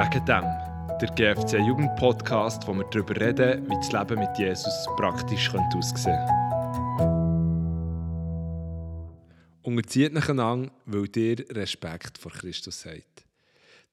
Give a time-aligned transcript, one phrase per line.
[0.00, 0.44] Wegen dem,
[0.98, 5.94] der GFC Jugend Podcast, wo wir darüber reden, wie das Leben mit Jesus praktisch aussehen
[6.02, 7.06] könnte.
[9.62, 13.26] Unterzieht euch einander, weil ihr Respekt vor Christus habt.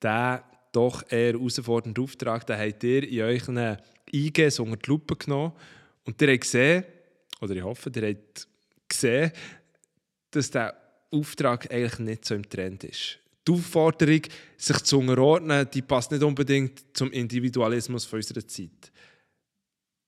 [0.01, 3.77] Der doch eher herausfordernde Auftrag, den habt ihr in euren
[4.09, 5.51] IGs unter die Lupe genommen
[6.05, 6.85] und ihr habt gesehen,
[7.41, 8.47] oder ich hoffe, ihr habt
[8.87, 9.33] gesehen,
[10.31, 10.73] dass der
[11.11, 13.19] Auftrag eigentlich nicht so im Trend ist.
[13.47, 14.21] Die Aufforderung,
[14.57, 18.91] sich zu unterordnen, die passt nicht unbedingt zum Individualismus unserer Zeit.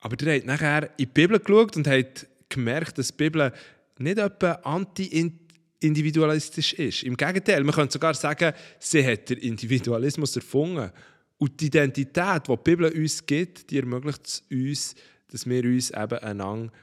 [0.01, 3.53] Aber ihr habt nachher in die Bibel geschaut und habt gemerkt, dass die Bibel
[3.97, 7.03] nicht etwa anti-individualistisch ist.
[7.03, 10.91] Im Gegenteil, man könnte sogar sagen, sie hat den Individualismus erfunden.
[11.37, 14.95] Und die Identität, die die Bibel uns gibt, die ermöglicht es uns,
[15.29, 16.73] dass wir uns eben einander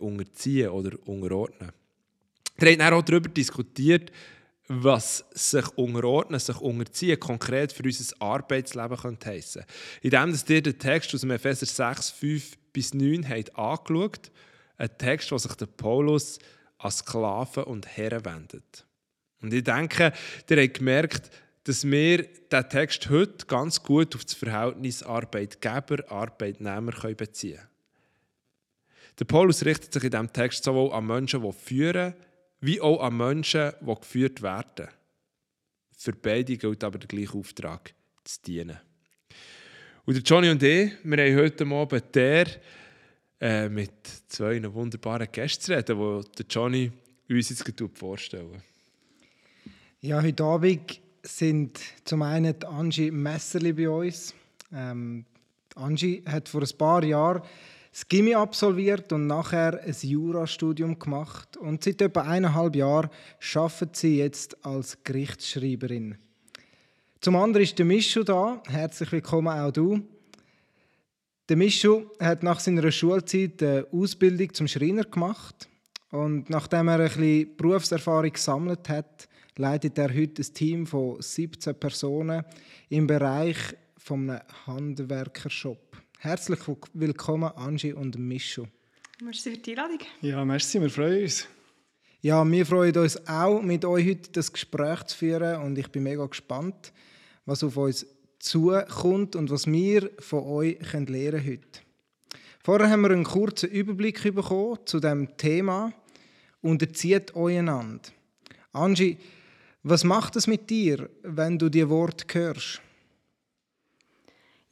[0.00, 1.72] unterziehen oder unterordnen
[2.58, 2.78] können.
[2.78, 4.12] Wir haben auch darüber diskutiert,
[4.68, 9.64] was sich unterordnen, sich unterziehen, konkret für unser Arbeitsleben könnte heissen.
[10.00, 14.30] Indem dass ihr den Text aus dem Epheser 6, 5 bis 9 habt angeschaut,
[14.76, 16.38] ein Text, wo sich der Paulus
[16.78, 18.86] an Sklaven und Herren wendet.
[19.40, 20.12] Und ich denke,
[20.48, 21.30] ihr habt gemerkt,
[21.64, 27.68] dass wir diesen Text heute ganz gut auf das Verhältnis Arbeitgeber-Arbeitnehmer beziehen können.
[29.18, 32.14] Der Paulus richtet sich in diesem Text sowohl an Menschen, die führen,
[32.64, 34.88] wie auch an Menschen, die geführt werden.
[35.96, 38.78] Für beide gilt aber der gleiche Auftrag, zu dienen.
[40.06, 42.46] Und Johnny und ich, wir haben heute Abend der
[43.40, 43.92] äh, mit
[44.28, 46.92] zwei wunderbaren Gästen zu reden, die Johnny
[47.28, 48.62] uns jetzt vorstellen
[50.00, 54.34] Ja, heute Abend sind zum einen die Angie Messerli bei uns.
[54.72, 55.24] Ähm,
[55.74, 57.42] Angie hat vor ein paar Jahren
[57.94, 61.56] das Gimmi absolviert und nachher ein Jurastudium gemacht.
[61.56, 63.08] Und seit etwa eineinhalb Jahren
[63.54, 66.18] arbeitet sie jetzt als Gerichtsschreiberin.
[67.20, 68.60] Zum anderen ist der Mischu da.
[68.66, 70.02] Herzlich willkommen auch du.
[71.48, 75.68] Der Mischu hat nach seiner Schulzeit eine Ausbildung zum Schreiner gemacht.
[76.10, 81.78] Und nachdem er ein bisschen Berufserfahrung gesammelt hat, leitet er heute ein Team von 17
[81.78, 82.44] Personen
[82.88, 83.56] im Bereich
[84.10, 86.03] eines Handwerkershop.
[86.24, 86.60] Herzlich
[86.94, 88.64] willkommen, Angie und Mischu.
[89.22, 89.98] Merci für die Einladung.
[90.22, 91.46] Ja, merci, wir freuen uns.
[92.22, 96.02] Ja, wir freuen uns auch, mit euch heute das Gespräch zu führen und ich bin
[96.02, 96.94] mega gespannt,
[97.44, 98.06] was auf uns
[98.38, 101.80] zukommt und was wir von euch lernen können heute.
[102.64, 105.92] Vorher haben wir einen kurzen Überblick bekommen zu dem Thema
[106.62, 108.08] «Unterzieht euch einander».
[108.72, 109.18] Angie,
[109.82, 112.80] was macht es mit dir, wenn du die Worte hörst?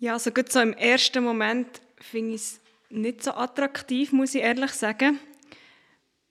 [0.03, 4.43] Ja, also gut so im ersten Moment finde ich es nicht so attraktiv, muss ich
[4.43, 5.21] ehrlich sagen.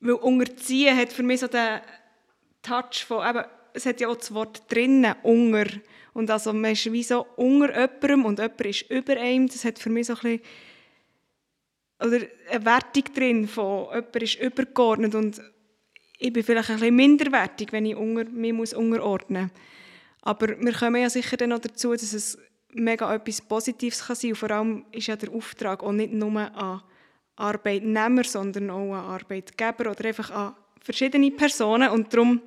[0.02, 1.80] Weil unterziehen hat für mich so den
[2.62, 5.68] Touch von, eben, es hat ja auch das Wort drinnen, Unger.
[6.12, 9.48] Und also man ist wie so unter jemandem und jemand ist über einem.
[9.48, 10.42] Das hat für mich so ein bisschen,
[12.02, 15.42] oder eine Wertung drin von, jemand ist übergeordnet und
[16.20, 19.52] ich bin vielleicht ein bisschen minderwertig, wenn ich unter, mich muss unterordnen muss.
[20.24, 22.38] Aber wir kommen ja sicher dann noch dazu, dass es
[22.74, 24.32] mega etwas Positives kann sein.
[24.32, 26.82] Und vor allem ist ja der Auftrag auch nicht nur an
[27.36, 31.90] Arbeitnehmer, sondern auch an Arbeitgeber oder einfach an verschiedene Personen.
[31.90, 32.42] Und darum,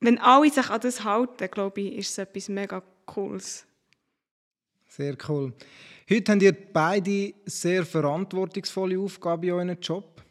[0.00, 3.64] wenn alle sich an das halten, glaube ich, ist es etwas mega Cooles.
[4.86, 5.52] Sehr cool.
[6.10, 10.22] Heute habt ihr beide sehr verantwortungsvolle Aufgaben in eurem Job.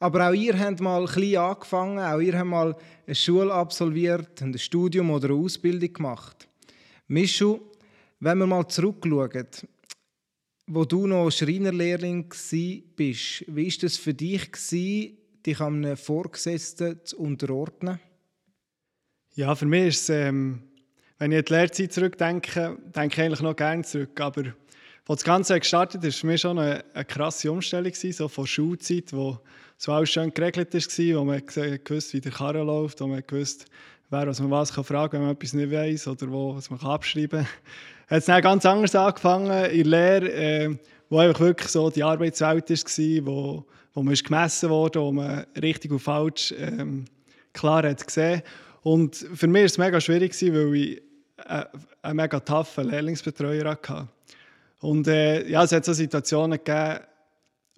[0.00, 4.56] Aber auch ihr habt mal klein angefangen, auch ihr habt mal eine Schule absolviert, ein
[4.56, 6.48] Studium oder eine Ausbildung gemacht.
[7.08, 7.58] Mischu,
[8.20, 9.46] wenn wir mal zurückschauen,
[10.66, 14.50] wo du noch Schreinerlehrling bist, wie war das für dich,
[15.46, 18.00] dich einem Vorgesetzten zu unterordnen?
[19.34, 20.62] Ja, für mich ist es, ähm,
[21.18, 24.20] wenn ich an die Lehrzeit zurückdenke, denke ich eigentlich noch gerne zurück.
[24.20, 24.42] Aber
[25.08, 28.46] als das Ganze gestartet ist, war für mich schon eine, eine krasse Umstellung, so von
[28.46, 29.38] Schulzeit, wo
[29.76, 33.66] so alles schön geregelt war, wo man gewusst, wie der Karren läuft, wo man gewusst,
[34.10, 36.70] wer was man was kann fragen kann, wenn man etwas nicht weiß oder wo, was
[36.70, 37.48] man abschreiben kann
[38.08, 40.76] hat es dann ganz anders angefangen in der Lehre, äh,
[41.10, 45.44] wo einfach wirklich so die Arbeitswelt war, wo, wo man ist gemessen wurde, wo man
[45.60, 47.04] richtig und falsch ähm,
[47.52, 48.42] klar hat gesehen.
[48.82, 51.02] Und für mich war es mega schwierig, weil ich
[51.46, 51.64] äh,
[52.02, 54.08] einen mega toughen Lehrlingsbetreuer hatte.
[54.80, 57.00] Und äh, ja, es hat so Situationen gegeben,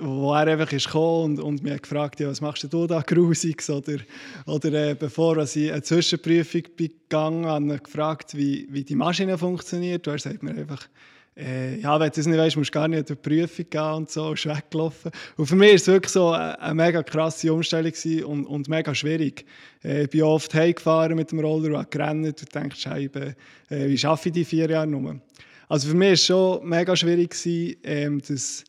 [0.01, 3.71] wo er einfach ist und, und mich gefragt ja, was machst du da Grusiges?
[3.71, 3.99] Oder,
[4.47, 10.07] oder äh, bevor ich eine Zwischenprüfung begangen habe, gefragt, wie, wie die Maschine funktioniert.
[10.09, 10.89] Und er sagt mir einfach,
[11.37, 13.81] äh, ja, wenn du es nicht weißt, musst du gar nicht an die Prüfung gehen
[13.81, 15.11] und so, ist weggelaufen.
[15.37, 17.93] Und für mich war es wirklich so eine, eine mega krasse Umstellung
[18.27, 19.45] und, und mega schwierig.
[19.85, 23.37] Äh, ich bin oft heimgefahren mit dem Roller und gerannt und denkst, Scheibe,
[23.69, 25.21] äh, wie schaffe ich die vier Jahre nur?
[25.69, 27.37] Also für mich war es schon mega schwierig,
[27.85, 28.65] ähm, das,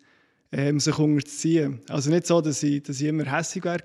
[0.51, 1.81] ähm, sich unterzuziehen.
[1.87, 3.79] Also nicht so, dass ich, dass ich immer hässlich war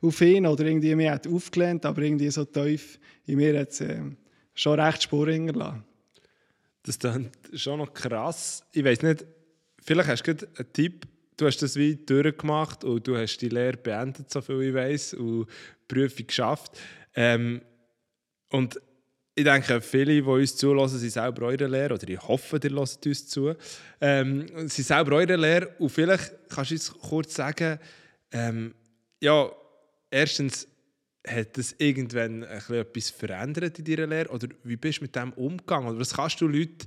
[0.00, 4.00] auf ihn oder irgendwie mich aufgelehnt aber irgendwie so tief in mir hat es äh,
[4.54, 5.84] schon recht Spuren hinterlassen.
[6.82, 8.64] Das ist schon noch krass.
[8.72, 9.24] Ich weiß nicht,
[9.82, 11.06] vielleicht hast du einen Tipp.
[11.36, 15.14] Du hast das wie durchgemacht und du hast die Lehre beendet, so viel ich weiß,
[15.14, 16.78] und die Prüfung geschafft.
[17.14, 17.62] Ähm,
[18.50, 18.80] und
[19.40, 23.06] ich denke, viele, die uns zulassen, sind selber eure Lehre, oder ich hoffe, ihr hört
[23.06, 23.54] uns zu,
[24.00, 25.68] ähm, sind selber eure Lehre.
[25.78, 27.78] Und vielleicht kannst du uns kurz sagen,
[28.32, 28.74] ähm,
[29.20, 29.50] ja,
[30.10, 30.66] erstens,
[31.26, 34.30] hat das irgendwann etwas verändert in deiner Lehre?
[34.30, 35.90] Oder wie bist du mit dem umgegangen?
[35.90, 36.86] Oder was kannst du Leuten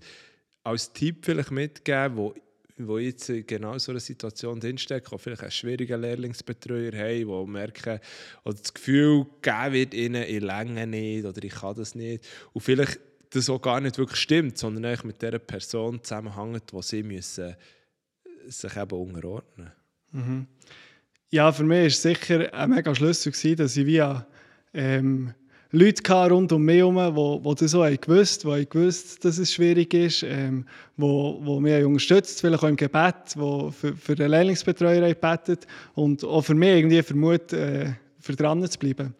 [0.63, 2.33] als Tipp vielleicht mitgeben, wo,
[2.87, 7.99] wo jetzt genau so eine Situation drinstecken, die vielleicht einen schwierigen Lehrlingsbetreuer haben, die merken
[8.43, 12.25] oder das Gefühl gegeben wird ihnen, ich länge nicht oder ich kann das nicht.
[12.53, 12.99] Und vielleicht
[13.31, 17.55] das auch gar nicht wirklich stimmt, sondern eigentlich mit der Person zusammenhängt, wo sie müssen
[18.47, 19.71] sich eben unterordnen
[20.11, 20.47] mhm.
[21.31, 24.27] Ja, für mich war es sicher ein mega Schlüssel, dass ich via
[24.71, 25.33] ähm,
[25.75, 29.51] Leute rund um mich herum, die, die das auch gewusst haben, die gewusst dass es
[29.51, 30.65] schwierig ist, ähm,
[30.97, 35.65] wo, wo mich unterstützt, vielleicht auch im Gebet, die für, für den Lehrlingsbetreuer gebetet
[35.95, 39.15] und auch für mich irgendwie vermutet, äh, für dran zu bleiben.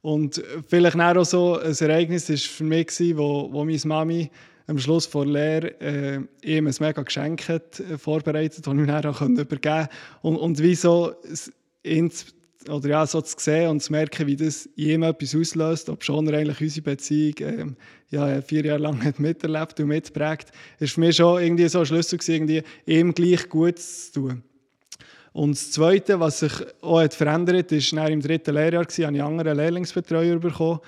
[0.00, 4.30] Und vielleicht auch so ein Ereignis war für mich, gewesen, wo, wo meine Mami
[4.66, 8.86] am Schluss vor Lehre äh, ihm ein mega Geschenk hat, äh, vorbereitet, das ich mir
[8.86, 9.88] dann auch übergeben konnte.
[10.22, 11.12] Und, und wie so
[11.84, 12.10] ihn
[12.68, 16.26] oder ja, so zu sehen und zu merken, wie das ihm etwas auslöst, ob schon
[16.28, 17.76] er eigentlich unsere Beziehung ähm,
[18.10, 21.86] ja, vier Jahre lang hat miterlebt und mitprägt, ist für mich schon irgendwie so ein
[21.86, 24.42] Schlüssel gewesen, irgendwie ihm gleich gut zu tun.
[25.32, 29.16] Und das Zweite, was sich auch hat verändert hat, nach im dritten Lehrjahr, gewesen, habe
[29.16, 30.80] ich anderen Lehrlingsbetreuer bekommen,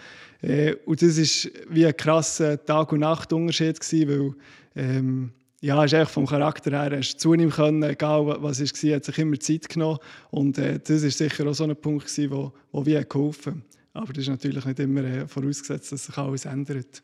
[0.42, 4.34] äh, und das war wie ein krasser Tag- und Nachtunterschied, weil
[4.76, 5.32] ähm,
[5.64, 9.04] ja, ist echt vom Charakter her hast zu ihm können, egal was es war, hat
[9.06, 9.98] sich immer Zeit genommen.
[10.30, 13.64] Und äh, das war sicher auch so ein Punkt, der wo, wo wie geholfen
[13.94, 17.02] Aber das ist natürlich nicht immer äh, vorausgesetzt, dass sich alles ändert.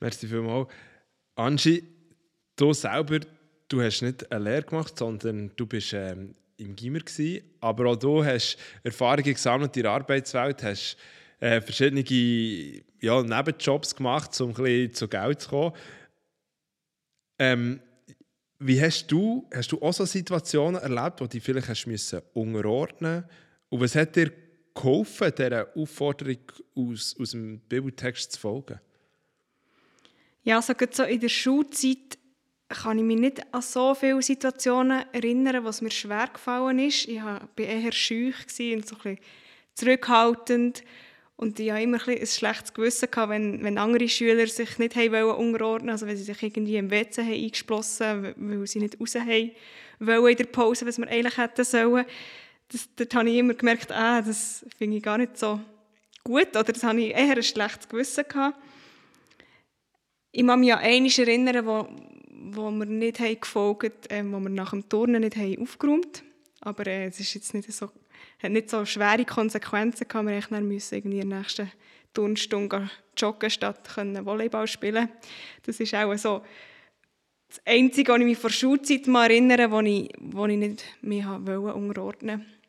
[0.00, 0.70] Merci vielmals.
[1.36, 1.84] Angie,
[2.56, 3.20] du selber,
[3.68, 7.00] du hast nicht eine Lehre gemacht, sondern du bist ähm, im Gimmer
[7.60, 10.96] aber auch du hast Erfahrungen gesammelt in der Arbeitswelt, hast
[11.38, 12.02] äh, verschiedene
[13.00, 15.72] ja, Nebenjobs gemacht, um ein bisschen zu Geld zu kommen.
[17.40, 17.80] Ähm,
[18.58, 23.24] wie hast du, hast du auch so Situationen erlebt, wo du vielleicht hast müssen unterordnen
[23.70, 24.30] Und was hat dir
[24.74, 26.36] geholfen, dieser Aufforderung
[26.76, 28.78] aus, aus dem Bibeltext zu folgen?
[30.42, 32.18] Ja, also so in der Schulzeit
[32.68, 37.08] kann ich mich nicht an so viele Situationen erinnern, was mir schwer gefallen ist.
[37.08, 39.18] Ich war eher schüch und so ein bisschen
[39.74, 40.82] zurückhaltend.
[41.40, 45.14] Und ich hatte immer ein, ein schlechtes Gewissen, wenn, wenn andere Schüler sich nicht haben
[45.14, 49.50] unterordnen also wenn sie sich irgendwie im WC haben eingeschlossen weil sie nicht raus haben
[50.00, 52.04] wollen in der Pause, was wir eigentlich hätten sollen.
[52.68, 55.58] Das, dort habe ich immer gemerkt, ah, das finde ich gar nicht so
[56.24, 58.58] gut, oder das habe ich eher ein schlechtes Gewissen gehabt.
[60.32, 61.88] Ich kann mich an eines erinnern, wo,
[62.52, 66.18] wo wir nicht haben gefolgt haben, äh, wo wir nach dem Turnen nicht haben aufgeräumt
[66.18, 66.30] haben.
[66.60, 67.88] Aber äh, es ist jetzt nicht so
[68.42, 70.26] hat nicht so schwere Konsequenzen gehabt.
[70.26, 71.70] Wir dann müssen irgendwie in der nächsten
[72.14, 75.08] Turnstunde joggen statt Volleyball spielen.
[75.64, 76.42] Das ist auch so
[77.48, 81.28] das Einzige, was ich mich vor Schulzeit mal erinnere, wo ich, wo ich nicht mehr
[81.28, 82.60] unterordnen wollte.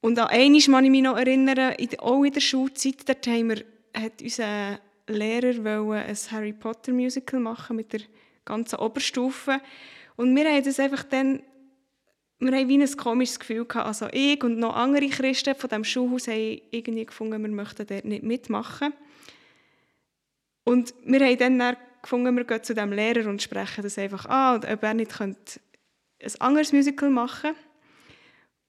[0.00, 3.64] Und an eines kann ich mich noch erinnern, auch in der Schulzeit, dort haben wir,
[3.94, 8.00] hat unser Lehrer ein Harry Potter Musical machen mit der
[8.44, 9.60] ganzen Oberstufe.
[10.16, 11.42] Und wir haben das einfach dann
[12.44, 13.86] wir wie ein komisches Gefühl gehabt.
[13.86, 18.04] Also ich und noch andere Christen von diesem Schulhaus haben irgendwie gefunden, wir möchten dort
[18.04, 18.92] nicht mitmachen.
[20.64, 24.56] Und wir haben dann gefunden, wir gehen zu dem Lehrer und sprechen das einfach an,
[24.56, 25.36] und ob er nicht ein
[26.38, 27.60] anderes Musical machen könnte.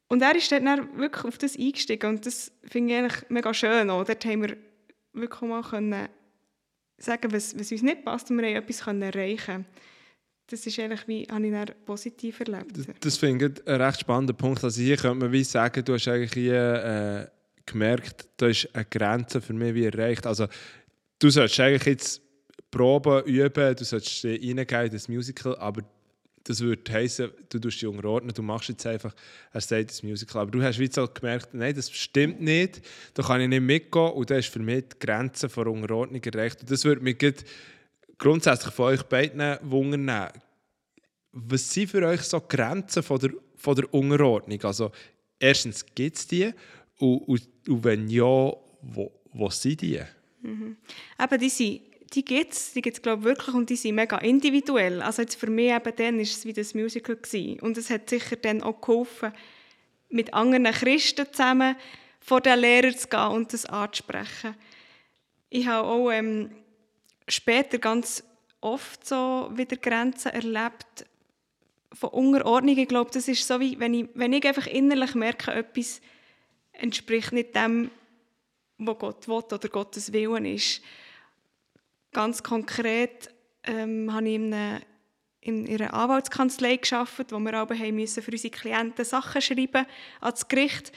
[0.07, 3.89] Und er ist dann wirklich auf das eingestiegen und das finde ich eigentlich mega schön.
[3.89, 4.03] Auch.
[4.03, 4.57] Dort haben wir
[5.13, 6.09] wirklich mal können
[6.97, 9.65] sagen, was, was uns nicht passt und wir haben etwas erreichen können
[10.47, 12.77] das ist eigentlich wie, habe ich dann positiv erlebt.
[12.77, 14.63] Das, das finde ich ein recht spannender Punkt.
[14.63, 18.85] Also hier könnte man wie sagen, du hast eigentlich hier äh, gemerkt, da ist eine
[18.85, 20.27] Grenze für mich wie erreicht.
[20.27, 20.47] Also
[21.19, 22.21] du sollst eigentlich jetzt
[22.69, 25.81] Proben üben, du sollst reingehen in das Musical, aber
[26.43, 29.15] das würde heißen, du tust dich unterordnen, du machst jetzt einfach,
[29.51, 30.43] er sagt das Musical.
[30.43, 32.81] Aber du hast wie so gemerkt, nein, das stimmt nicht,
[33.15, 36.61] da kann ich nicht mitgehen und da ist für mich die Grenze von Unterordnung erreicht.
[36.61, 37.17] Und das würde mich
[38.17, 40.31] grundsätzlich von euch beiden wundern,
[41.31, 44.63] was sind für euch so Grenzen von der, von der Unterordnung?
[44.63, 44.91] Also
[45.39, 46.53] erstens, gibt es die?
[46.97, 50.01] Und, und, und, wenn ja, wo, wo sind die?
[50.41, 50.77] Mhm.
[51.19, 51.81] Eben, die sind
[52.13, 55.01] die gibt es, die gibt's, glaube wirklich und die sind mega individuell.
[55.01, 57.59] Also jetzt für mich eben dann ist es wie das Musical gewesen.
[57.59, 59.33] und es hat sicher dann auch geholfen,
[60.09, 61.75] mit anderen Christen zusammen
[62.19, 64.55] vor den Lehrer zu gehen und das anzusprechen.
[65.49, 66.51] Ich habe auch ähm,
[67.27, 68.23] später ganz
[68.61, 71.05] oft so wieder Grenzen erlebt
[71.93, 72.77] von Unterordnung.
[72.77, 76.01] Ich glaube, das ist so wie, wenn ich, wenn ich einfach innerlich merke, etwas
[76.73, 77.89] entspricht nicht dem,
[78.77, 80.81] was Gott will oder Gottes Willen ist.
[82.11, 83.29] Ganz konkret
[83.63, 84.81] ähm, habe ich in, eine,
[85.41, 89.85] in einer Anwaltskanzlei geschafft, wo wir aber müssen für unsere Klienten Sachen schreiben
[90.21, 90.91] ans Gericht.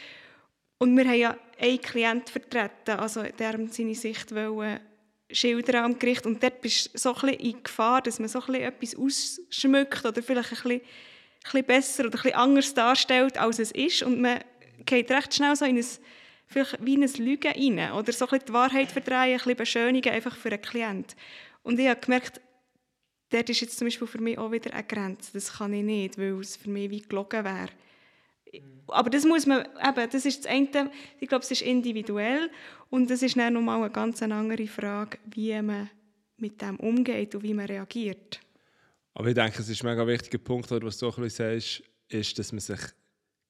[0.79, 4.81] Und wir haben ja einen Klienten vertreten, also der seine Sicht wollen
[5.31, 6.27] schildern am Gericht.
[6.27, 10.53] Und dort bist du so ein in Gefahr, dass man so etwas ausschmückt oder vielleicht
[10.53, 10.81] ein bisschen,
[11.53, 14.03] ein besser oder ein anders darstellt, als es ist.
[14.03, 14.41] Und man
[14.85, 15.87] geht recht schnell so in ein
[16.49, 20.49] vielleicht wie ein Lügen rein oder so ein die Wahrheit verdrehen, ein beschönigen, einfach für
[20.49, 21.17] einen Klienten.
[21.63, 22.41] Und ich habe gemerkt,
[23.31, 25.33] dort ist jetzt zum Beispiel für mich auch wieder eine Grenze.
[25.35, 27.69] Das kann ich nicht, weil es für mich wie gelogen wäre.
[28.89, 30.91] Aber das muss man, eben, das ist das eine,
[31.21, 32.51] ich glaube, es ist individuell
[32.91, 35.91] und das ist dann nochmal eine ganz andere Frage, wie man
[36.39, 38.41] mit dem umgeht und wie man reagiert.
[39.15, 41.83] Aber ich denke, es ist ein mega wichtiger Punkt, was du auch ein bisschen sagst,
[42.09, 42.81] ist, dass man sich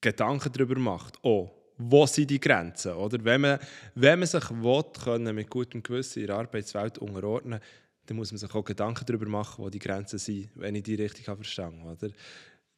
[0.00, 1.16] Gedanken darüber macht.
[1.22, 2.94] Oh, wo sind die Grenzen?
[2.94, 3.22] Oder?
[3.22, 3.58] Wenn, man,
[3.94, 7.60] wenn man sich will, können mit gutem Gewissen in der Arbeitswelt unterordnen
[8.08, 10.94] dann muss man sich auch Gedanken darüber machen, wo die Grenzen sind, wenn ich die
[10.94, 12.12] richtig verstanden habe.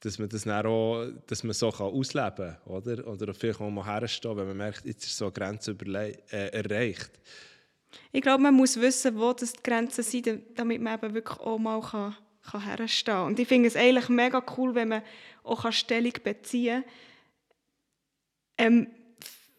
[0.00, 2.56] Dass man das dann auch, dass man so kann ausleben kann.
[2.66, 5.76] Oder, oder vielleicht auch mal herstehen, wenn man merkt, jetzt ist so eine Grenze
[6.30, 7.10] äh, erreicht.
[8.12, 11.58] Ich glaube, man muss wissen, wo das die Grenzen sind, damit man eben wirklich auch
[11.58, 13.26] mal kann, kann herstehen kann.
[13.26, 15.02] Und ich finde es eigentlich mega cool, wenn man
[15.42, 16.92] auch Stellung beziehen kann
[18.60, 18.88] ähm,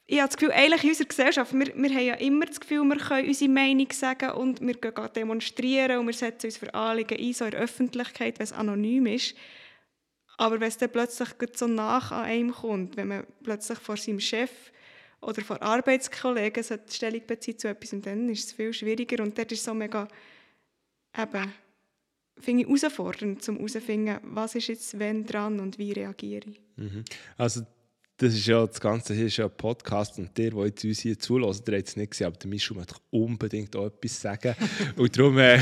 [0.06, 2.84] ich habe das Gefühl, eigentlich in unserer Gesellschaft, wir, wir haben ja immer das Gefühl,
[2.84, 7.18] wir können unsere Meinung sagen und wir gehen demonstrieren und wir setzen uns für Anliegen
[7.18, 9.36] ein, so in der Öffentlichkeit, wenn es anonym ist.
[10.42, 14.20] Aber wenn es dann plötzlich so nach an einem kommt, wenn man plötzlich vor seinem
[14.20, 14.50] Chef
[15.22, 19.52] oder vor Arbeitskollegen so Stellung bezieht zu etwas, dann ist es viel schwieriger und dort
[19.52, 20.08] ist es so mega,
[21.16, 21.54] eben,
[22.40, 26.62] finde ich herausfordernd, um herauszufinden, was ist jetzt wenn dran und wie reagiere ich.
[26.76, 27.06] Mhm.
[27.38, 27.62] Also
[28.18, 31.02] das ist ja das Ganze hier ist ja ein Podcast und der, der jetzt uns
[31.02, 34.56] hier zulässt, der hat es nicht gesehen, aber der Mischung möchte unbedingt auch etwas sagen.
[34.96, 35.60] und darum, äh,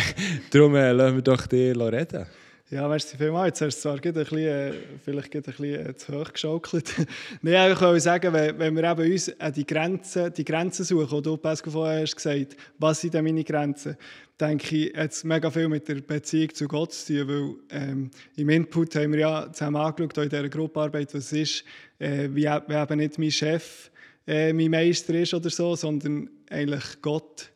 [0.51, 2.27] darum äh, lassen wir doch dir reden.
[2.71, 3.59] Ja, merci vielmals.
[3.59, 4.73] Jetzt hast du zwar ein bisschen, äh,
[5.03, 6.93] vielleicht ein bisschen äh, zu hoch geschaukelt.
[7.41, 11.35] Nein, ich wollte sagen, wenn, wir eben uns die Grenzen, die Grenzen suchen, und du,
[11.35, 13.97] Pascal, vorher hast gesagt, was sind denn meine Grenzen,
[14.39, 18.49] denke ich, es mega viel mit der Beziehung zu Gott zu tun, weil ähm, im
[18.49, 21.63] Input haben wir ja zusammen angeschaut, in dieser Gruppenarbeit, was ist,
[21.97, 23.89] äh, wie, wie eben nicht mein Chef
[24.27, 27.49] äh, mein Meister ist oder so, sondern eigentlich Gott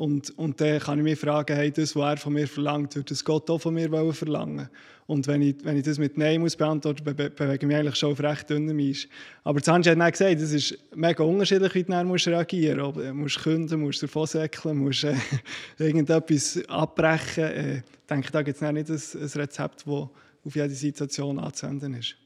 [0.00, 3.10] und, und dann kann ich mich fragen, hey, das, was er von mir verlangt, würde
[3.10, 4.70] das Gott auch von mir verlangen
[5.06, 7.96] Und wenn ich, wenn ich das mit Nein muss beantworten, be bewege ich mich eigentlich
[7.96, 9.06] schon auf recht dünnem Eis.
[9.44, 12.96] Aber Sanji hat dann gesagt, es ist mega unterschiedlich, wie du dann musst reagieren musst.
[12.96, 15.16] Du musst künden, musst davon säckeln, musst äh,
[15.78, 17.44] irgendetwas abbrechen.
[17.44, 21.92] Äh, ich denke, da gibt es nicht ein, ein Rezept, das auf jede Situation anzuwenden
[21.92, 22.16] ist.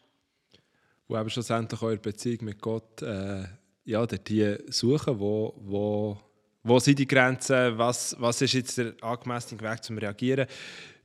[1.08, 3.42] Wo eben schlussendlich eure Beziehung mit Gott äh,
[3.84, 6.20] ja, die suchen, wo, wo
[6.64, 7.76] wo sind die Grenzen?
[7.78, 10.46] Was, was ist jetzt der angemessene Weg zum Reagieren?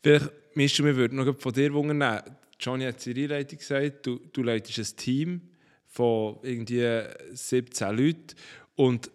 [0.01, 2.23] Vielleicht, Mischu, wir würden noch von dir wundern.
[2.59, 5.41] Johnny hat in der Einleitung gesagt, du, du leitest ein Team
[5.85, 8.35] von irgendwie 17 Leuten.
[8.75, 9.11] Und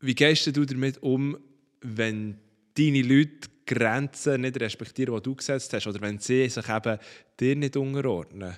[0.00, 1.38] wie gehst du damit um,
[1.80, 2.38] wenn
[2.76, 6.98] deine Leute Grenzen nicht respektieren, die du gesetzt hast, oder wenn sie sich eben
[7.38, 8.56] dir nicht unterordnen?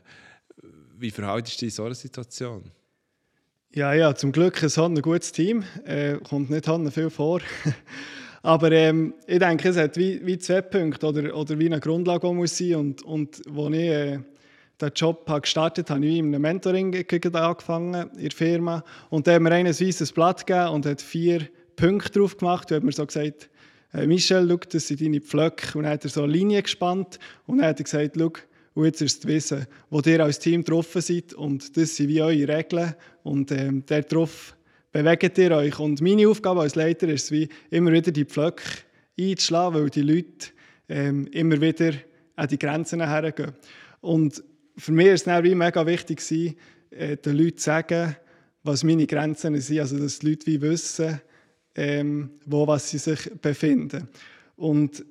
[0.96, 2.70] Wie verhaltest du dich in so einer Situation?
[3.74, 5.64] Ja, ja, zum Glück ist ein gutes Team.
[5.86, 7.40] Äh, kommt nicht viel vor.
[8.42, 12.30] Aber ähm, ich denke, es hat wie, wie zwei Punkte oder, oder wie eine Grundlage
[12.34, 12.74] muss sein.
[12.74, 14.18] Und, und als ich äh,
[14.78, 16.94] den Job habe gestartet habe, habe ich in einem Mentoring
[17.32, 18.84] angefangen in der Firma.
[19.08, 22.70] Und da haben wir ein weißes Blatt gegeben und hat vier Punkte drauf gemacht.
[22.70, 23.48] Da hat mir so gesagt,
[23.94, 25.78] äh, Michel, schau, das sind deine Pflöcke.
[25.78, 28.32] Und dann hat er so eine Linie gespannt und dann hat er gesagt, schau,
[28.74, 31.34] und jetzt ist es Wissen, wo ihr als Team getroffen seid.
[31.34, 32.94] Und das sind wie eure Regeln.
[33.22, 34.56] Und ähm, darauf
[34.90, 35.78] bewegt ihr euch.
[35.78, 38.62] Und meine Aufgabe als Leiter ist es, wie immer wieder die Pflöcke
[39.18, 40.48] einzuschlagen, weil die Leute
[40.88, 41.92] ähm, immer wieder
[42.36, 43.52] an die Grenzen hergehen.
[44.00, 44.42] Und
[44.76, 46.56] für mich war es wie mega wichtig, gewesen,
[46.90, 48.16] äh, den Leuten zu sagen,
[48.62, 49.80] was meine Grenzen sind.
[49.80, 51.20] Also, dass die Leute wie wissen,
[51.74, 54.08] ähm, wo was sie sich befinden.
[54.56, 55.04] Und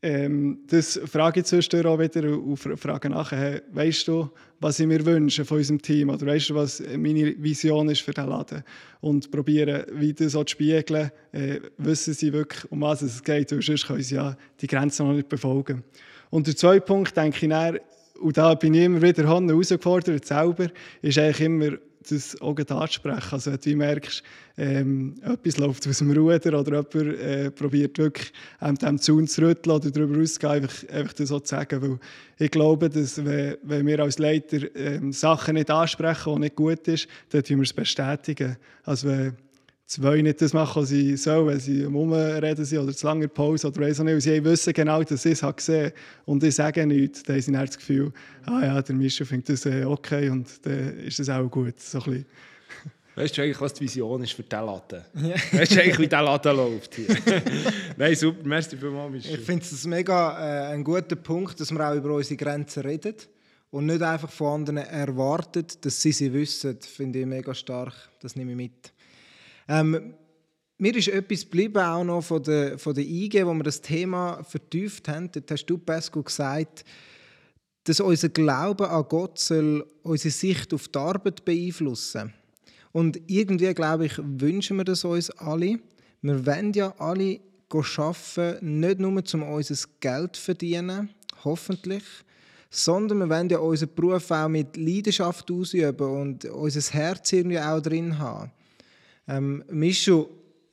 [0.00, 5.04] ähm, das frage ich zwischendurch auch wieder und frage nachher, weißt du, was ich mir
[5.04, 6.10] wünsche von unserem Team?
[6.10, 8.62] Oder weißt du, was meine Vision ist für den Laden?
[9.00, 13.50] Und probieren, wie das so zu spiegeln, äh, wissen sie wirklich, um was es geht,
[13.50, 15.82] weil sonst können sie ja die Grenzen noch nicht befolgen.
[16.30, 17.78] Und der zweite Punkt, denke ich, dann,
[18.20, 20.68] und da bin ich immer wieder herausgefordert selber,
[21.02, 21.70] ist eigentlich immer
[22.08, 23.28] das auch ansprechen.
[23.32, 24.22] Also wenn du merkst,
[24.56, 29.76] ähm, etwas läuft aus dem Ruder oder jemand äh, wirklich ähm, dem Zaun zu rütteln
[29.76, 31.82] oder darüber auszugehen, einfach, einfach das so zu sagen.
[31.82, 31.98] Weil
[32.38, 36.84] ich glaube, dass wenn, wenn wir als Leiter ähm, Sachen nicht ansprechen, die nicht gut
[36.84, 38.56] sind, dann tun wir es bestätigen.
[38.84, 39.32] Also
[39.88, 43.26] zwei nicht das machen, was sie sollen, wenn sie am Umreden sind oder zu lange
[43.26, 44.14] Pause oder weiss auch nicht.
[44.14, 45.92] Und sie wissen genau, dass ich es habe gesehen
[46.26, 47.22] und ich sage nichts.
[47.22, 48.12] Dann haben sie das Gefühl,
[48.44, 51.80] ah ja, der Mischa findet das äh, okay und dann ist das auch gut.
[51.80, 52.26] So ein
[53.14, 55.02] Weißt du eigentlich, was die Vision ist für diesen Laden?
[55.14, 55.58] Ja.
[55.58, 57.16] Weißt du eigentlich, wie dieser Laden läuft hier?
[57.96, 59.10] Nein, super, merci vielmals.
[59.10, 59.34] Mischa.
[59.34, 63.16] Ich finde es mega äh, ein guter Punkt, dass wir auch über unsere Grenzen reden
[63.70, 66.78] und nicht einfach von anderen erwartet, dass sie sie wissen.
[66.80, 67.94] Finde ich mega stark.
[68.20, 68.92] Das nehme ich mit.
[69.68, 70.14] Ähm,
[70.78, 74.42] mir ist etwas geblieben, auch noch von der, von der IG, wo wir das Thema
[74.44, 75.30] vertieft haben.
[75.30, 76.84] Dort hast du, Pascal, gesagt,
[77.84, 82.32] dass unser Glaube an Gott soll unsere Sicht auf die Arbeit beeinflussen
[82.92, 85.80] Und irgendwie, glaube ich, wünschen wir das uns alle.
[86.22, 91.10] Wir wollen ja alle arbeiten, nicht nur um unser Geld zu verdienen,
[91.44, 92.04] hoffentlich,
[92.70, 97.80] sondern wir wollen ja unseren Beruf auch mit Leidenschaft ausüben und unser Herz irgendwie auch
[97.80, 98.52] drin haben.
[99.28, 100.26] Ähm, Mischu,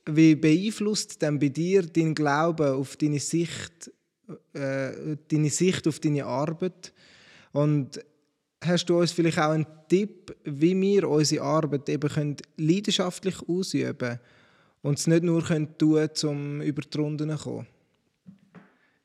[0.06, 3.92] wie beeinflusst denn bei dir dein Glaube auf deine Sicht,
[4.54, 6.94] äh, deine Sicht auf deine Arbeit?
[7.52, 8.00] Und
[8.62, 13.98] hast du uns vielleicht auch einen Tipp, wie wir unsere Arbeit eben können leidenschaftlich ausüben
[13.98, 14.20] können
[14.82, 17.68] und es nicht nur können tun um über die Runden zu kommen?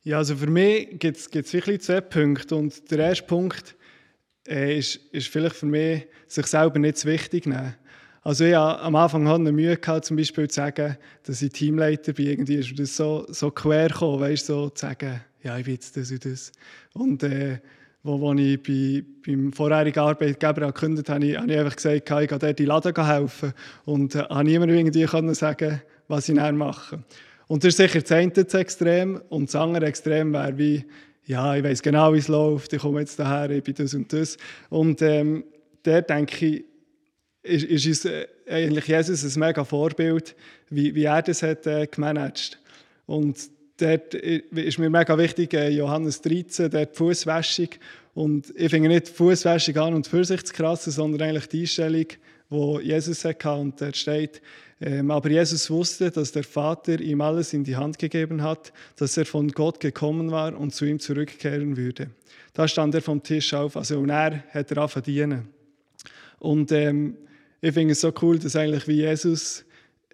[0.03, 2.57] Ja, also für mich gibt es wirklich zwei Punkte.
[2.57, 3.77] Und der erste Punkt
[4.49, 7.75] äh, ist, ist vielleicht für mich, sich selber nicht zu wichtig nehmen.
[8.23, 12.13] Also ich hatte am Anfang eine Mühe, gehabt, zum Beispiel zu sagen, dass ich Teamleiter
[12.13, 12.27] bin.
[12.27, 15.97] Irgendwie ist das so, so quer gekommen, weißt, so zu sagen, ja, ich will jetzt
[15.97, 16.53] das und das.
[16.93, 17.61] Und äh,
[18.03, 22.39] wo, wo ich bei, beim vorherigen Arbeitgeber gekündigt habe, habe ich, einfach gesagt, ich gehe
[22.39, 23.53] dort die Laden helfen.
[23.87, 27.03] Und äh, habe niemand irgendwie können sagen, was ich dann mache.
[27.47, 29.21] Und das ist sicher das eine Extrem.
[29.31, 30.85] Und das andere Extrem wäre wie,
[31.25, 34.13] ja, ich weiß genau, wie es läuft, ich komme jetzt daher, ich bin das und
[34.13, 34.37] das.
[34.69, 35.45] Und ähm,
[35.85, 36.65] der denke ich,
[37.43, 40.35] ist, ist uns äh, eigentlich Jesus ein mega Vorbild,
[40.69, 42.59] wie, wie er das hat äh, gemanagt.
[43.07, 43.39] Und
[43.79, 47.69] dort ist mir mega wichtig, äh, Johannes 13, der Fußwäschung.
[48.15, 51.63] Und ich finde nicht die Fußwäschung an und für sich zu krass, sondern eigentlich die
[51.63, 52.07] Einstellung,
[52.51, 53.53] die Jesus hatte.
[53.53, 54.43] Und dort steht,
[54.81, 59.17] ähm, aber Jesus wusste, dass der Vater ihm alles in die Hand gegeben hat, dass
[59.17, 62.11] er von Gott gekommen war und zu ihm zurückkehren würde.
[62.55, 65.49] Da stand er vom Tisch auf, also und er hat er angefangen
[66.39, 67.17] Und ähm,
[67.61, 69.65] ich finde es so cool, dass eigentlich wie Jesus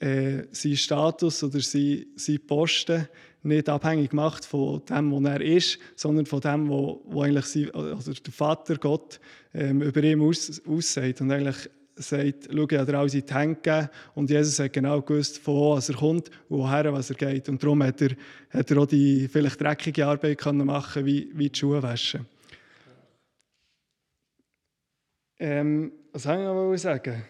[0.01, 3.09] äh, seinen Status oder sein Posten
[3.43, 7.71] nicht abhängig macht von dem, wo er ist, sondern von dem, wo, wo eigentlich sein,
[7.73, 9.21] also der Vater Gott
[9.55, 13.35] ähm, über ihm aus, aussagt und eigentlich sagt, schau, ich habe dir alles in die
[13.35, 17.49] Hände und Jesus hat genau gewusst, von wo er kommt und woher was er geht
[17.49, 18.11] und darum hat er,
[18.51, 22.27] hat er auch die vielleicht dreckige Arbeit können machen wie, wie die Schuhe waschen.
[25.39, 27.23] Ähm, was soll ich noch sagen?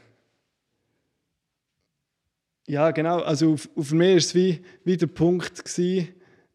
[2.69, 3.21] Ja, genau.
[3.21, 6.09] Also auf mich war es wie, wie der Punkt, gewesen,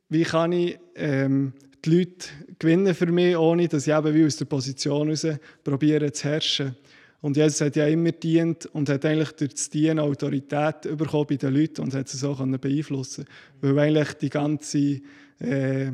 [0.10, 1.54] wie kann ich ähm,
[1.86, 2.28] die Leute
[2.60, 6.76] gewinnen für mich, ohne dass ich eben wie aus der Position heraus probiere zu herrschen.
[7.22, 11.36] Und Jesus hat ja immer dient und hat eigentlich durch das Dienen Autorität bekommen bei
[11.36, 13.26] den Leuten und hat sie so beeinflussen
[13.62, 15.02] Weil eigentlich die ganze
[15.40, 15.92] äh,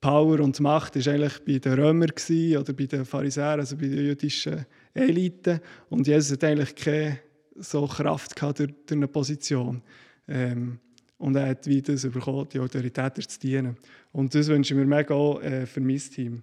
[0.00, 3.98] Power und Macht ist eigentlich bei den Römern oder bei den Pharisäern, also bei den
[3.98, 5.60] jüdischen Eliten.
[5.90, 7.18] Und Jesus hat eigentlich keine
[7.56, 9.82] so Kraft gehabt durch, durch eine Position.
[10.28, 10.78] Ähm,
[11.18, 13.76] und er hat wie das bekommen, die Autorität zu dienen.
[14.12, 16.42] Und das wünsche ich mir mega auch äh, für mein Team.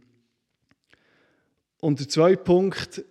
[1.79, 3.03] Und der zweite Punkt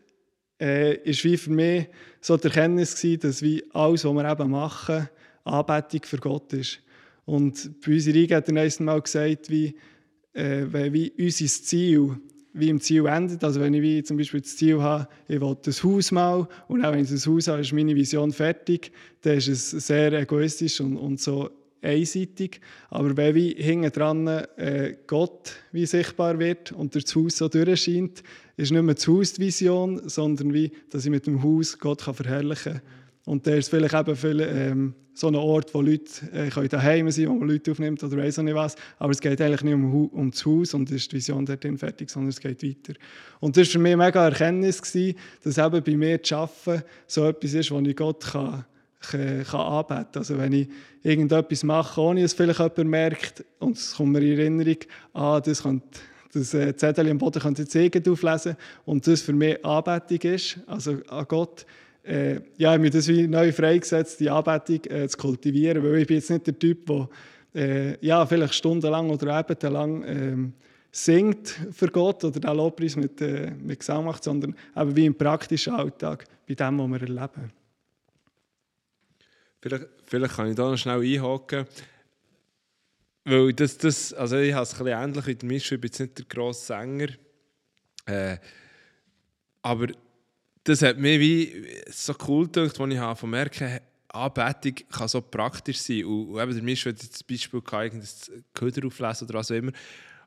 [0.61, 1.89] äh, ist wie für mich
[2.21, 5.09] so die Erkenntnis gewesen, dass wie alles, was wir eben machen,
[5.45, 6.81] Anbetung für Gott ist.
[7.25, 9.75] Und bei uns in Riga hat er Mal gesagt, wie,
[10.33, 12.17] äh, wie unser Ziel
[12.59, 13.45] wie im Ziel endet.
[13.45, 16.85] Also wenn ich wie zum Beispiel das Ziel habe, ich will das Haus mal und
[16.85, 18.93] auch wenn ich das Haus habe, ist meine Vision fertig,
[19.23, 21.51] dann ist es sehr egoistisch und, und so
[21.83, 22.61] einseitig.
[22.91, 28.23] Aber wenn wie hinten dran äh, Gott wie sichtbar wird und das Haus so durchscheint,
[28.57, 32.05] ist nicht mehr das Haus die Vision, sondern wie, dass ich mit dem Haus Gott
[32.05, 32.83] kann verherrlichen kann.
[33.27, 37.11] Und der ist vielleicht eben viel, ähm, so ein Ort, wo Leute äh, können daheim
[37.11, 38.77] sein wo man Leute aufnimmt oder weiß auch nicht was.
[38.99, 42.09] Aber es geht eigentlich nicht um, um das Haus und ist die Vision dorthin fertig,
[42.09, 42.97] sondern es geht weiter.
[43.41, 47.27] Und das war für mich mega Erkenntnis, gewesen, dass eben bei mir das Arbeiten so
[47.27, 48.65] etwas ist, wo ich Gott kann,
[49.01, 50.09] kann, kann anbeten kann.
[50.15, 50.69] Also wenn ich
[51.03, 54.79] irgendetwas mache, ohne dass vielleicht jemand merkt, und es kommt mir in Erinnerung,
[55.15, 55.99] ah, das könnte
[56.33, 60.59] das äh, Zettel am Boden könnt ihr jetzt auflesen und das für mich Anbetung ist,
[60.67, 61.65] also an Gott,
[62.07, 66.17] äh, ja, mir das wie neu freigesetzt, die Anbetung äh, zu kultivieren, weil ich bin
[66.17, 67.09] jetzt nicht der Typ, der
[67.55, 70.53] äh, ja, vielleicht stundenlang oder abendelang ähm,
[70.93, 75.15] singt für Gott oder den Lobpreis mit, äh, mit Gesang macht, sondern eben wie im
[75.15, 77.53] praktischen Alltag, bei dem, was wir erleben.
[79.61, 81.67] Vielleicht, vielleicht kann ich da noch schnell einhaken.
[83.25, 86.01] Weil das, das, also ich habe es ein ähnlich wie der Mischung, ich bin jetzt
[86.01, 87.09] nicht der grosse Sänger.
[88.07, 88.37] Äh,
[89.63, 89.89] aber
[90.67, 95.79] das hat mir wie so cool gedacht, als ich habe merke, Anbetung kann so praktisch
[95.79, 96.05] sein.
[96.05, 99.73] Und, und eben der hat jetzt das Beispiel das Köder auflesen oder was auch immer.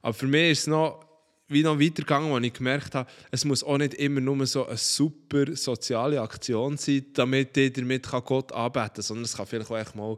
[0.02, 1.06] Aber für mich ist es noch
[1.50, 4.78] wie noch weitergegangen, als ich gemerkt habe, es muss auch nicht immer nur so eine
[4.78, 9.96] super soziale Aktion sein, damit ich damit Gott anbeten kann, sondern es kann vielleicht auch
[9.96, 10.18] mal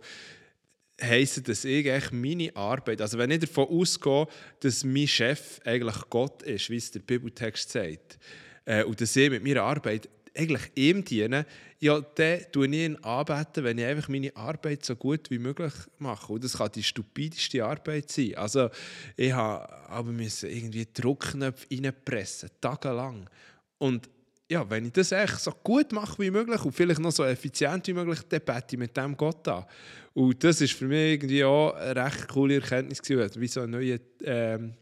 [1.02, 4.28] heissen, dass ich meine Arbeit, also wenn ich davon ausgehe,
[4.60, 8.20] dass mein Chef eigentlich Gott ist, wie es der Bibeltext sagt,
[8.66, 11.46] äh, und dass ich mit meiner Arbeit eigentlich ihm diene,
[11.80, 15.74] ja, dann tue ich ihn anbeten, wenn ich einfach meine Arbeit so gut wie möglich
[15.98, 16.34] mache.
[16.34, 18.36] Und das kann die stupideste Arbeit sein.
[18.36, 18.70] Also
[19.18, 23.30] ich habe aber irgendwie Druckknöpfe reinpressen, tagelang.
[23.78, 24.10] Und
[24.50, 27.88] ja, wenn ich das echt so gut mache wie möglich und vielleicht noch so effizient
[27.88, 29.66] wie möglich, dann bete ich mit dem Gott an.
[30.14, 33.72] Und das ist für mich irgendwie auch eine recht coole Erkenntnis gewesen, wie so einen
[33.72, 34.74] neuen ähm,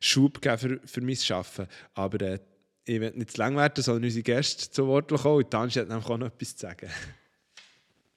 [0.00, 1.66] Schub für, für mein Arbeiten.
[1.94, 2.38] Aber äh,
[2.86, 5.36] ich will nicht zu lang werden, sondern unsere Gäste zu Wort kommen.
[5.36, 6.90] Und Tanji hat nämlich auch noch etwas zu sagen.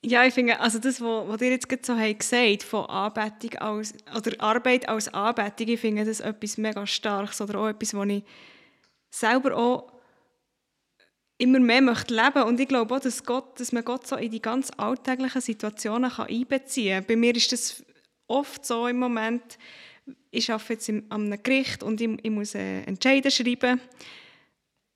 [0.04, 4.88] Ja, ich finde, also das, was ihr jetzt habt gesagt von Anbetung als, oder Arbeit
[4.88, 8.24] als Anbetung, ich finde das etwas mega Starkes oder auch etwas, was ich
[9.10, 9.92] selber auch
[11.40, 14.32] immer mehr möchte leben und ich glaube auch, dass, Gott, dass man Gott so in
[14.32, 17.08] die ganz alltäglichen Situationen kann einbeziehen kann.
[17.08, 17.84] Bei mir ist das
[18.28, 19.58] oft so im Moment,
[20.32, 22.84] ich arbeite jetzt einem Gericht und ich, ich muss äh,
[23.30, 23.82] schreiben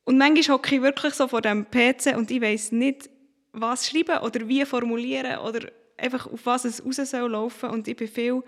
[0.03, 3.09] und manchmal hocke ich wirklich so vor dem PC und ich weiß nicht,
[3.53, 7.95] was schreiben oder wie formulieren oder einfach auf was es raus soll laufen und ich
[7.95, 8.41] bin viel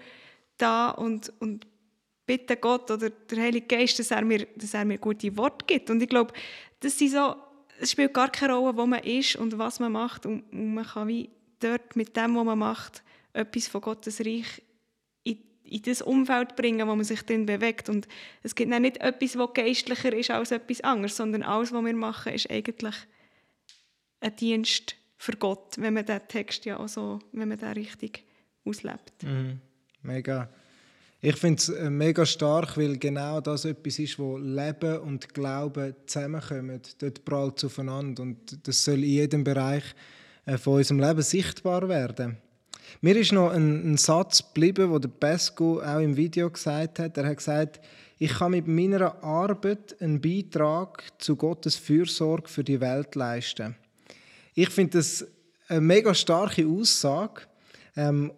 [0.57, 1.67] da und, und
[2.25, 5.89] bitte Gott oder der Heilige Geist, dass er mir, dass er mir gute Worte gibt
[5.89, 6.33] und ich glaube,
[6.79, 7.35] das sind so
[7.79, 10.25] es spielt gar keine Rolle, wo man ist und was man macht.
[10.25, 14.61] Und, man kann wie dort mit dem, was man macht, etwas von Gottes Reich
[15.73, 17.89] in, das Umfeld bringen, wo man sich drin bewegt.
[17.89, 18.07] Und
[18.43, 22.33] es gibt nicht etwas, was geistlicher ist als etwas anderes, sondern alles, was wir machen,
[22.33, 22.95] ist eigentlich
[24.21, 28.23] ein Dienst für Gott, wenn man diesen Text ja auch so, wenn man den richtig
[28.65, 29.11] auslebt.
[29.23, 29.59] Mhm.
[30.01, 30.49] Mega.
[31.21, 35.95] Ich finde es äh, mega stark, weil genau das etwas ist, wo Leben und Glauben
[36.05, 36.81] zusammenkommen.
[36.99, 39.83] Dort prallt es aufeinander und das soll in jedem Bereich
[40.45, 42.37] äh, von unserem Leben sichtbar werden.
[43.01, 47.17] Mir ist noch ein, ein Satz geblieben, wo der Pesco auch im Video gesagt hat.
[47.17, 47.79] Er hat gesagt,
[48.19, 53.75] ich kann mit meiner Arbeit einen Beitrag zu Gottes Fürsorge für die Welt leisten.
[54.53, 55.25] Ich finde das
[55.67, 57.41] eine mega starke Aussage.
[57.95, 58.31] Ähm,